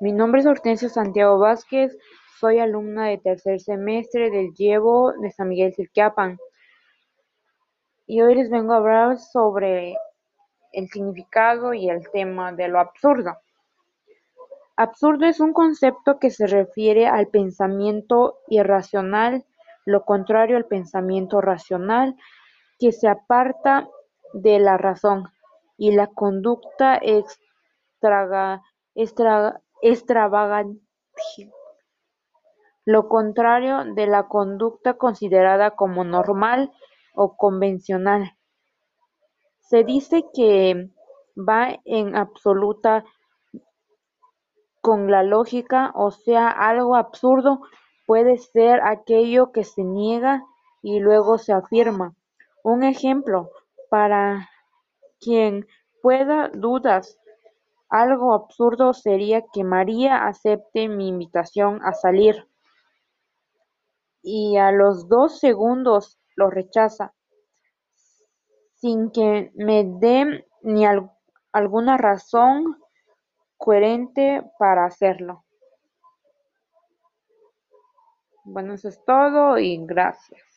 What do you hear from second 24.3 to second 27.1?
de la razón, y la conducta